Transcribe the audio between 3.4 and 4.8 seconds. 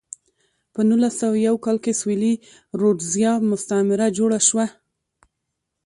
مستعمره جوړه شوه.